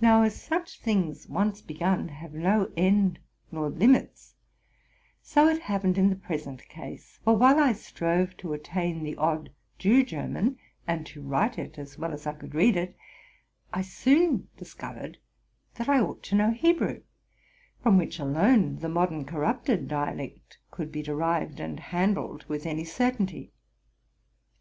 Now, 0.00 0.22
as 0.22 0.40
such 0.40 0.78
things, 0.78 1.26
onee 1.26 1.66
begun, 1.66 2.06
have 2.08 2.32
no 2.32 2.70
end 2.76 3.18
nor 3.50 3.68
limits, 3.68 4.36
so 5.22 5.48
it 5.48 5.62
happened 5.62 5.98
in 5.98 6.08
the 6.08 6.14
present 6.14 6.62
case; 6.68 7.18
for 7.24 7.34
while 7.36 7.58
I 7.58 7.72
strove 7.72 8.36
to 8.36 8.52
attain 8.52 9.02
the 9.02 9.16
odd 9.16 9.50
Jew 9.76 10.04
German, 10.04 10.56
and 10.86 11.04
to 11.08 11.20
write 11.20 11.58
it 11.58 11.80
as 11.80 11.98
well 11.98 12.12
as 12.12 12.28
| 12.36 12.38
could 12.38 12.54
read 12.54 12.76
it, 12.76 12.96
I 13.74 13.82
soon 13.82 14.46
discovered 14.56 15.18
that 15.74 15.88
I 15.88 15.98
ought 15.98 16.22
to 16.26 16.36
know 16.36 16.52
Hebrew, 16.52 17.02
from 17.82 17.98
which 17.98 18.20
alone 18.20 18.76
the 18.76 18.88
modern 18.88 19.24
corrupted 19.24 19.88
dialect 19.88 20.58
could 20.70 20.92
be 20.92 21.02
derived, 21.02 21.58
and 21.58 21.80
handled 21.80 22.44
with 22.46 22.66
any 22.66 22.84
certainty. 22.84 23.50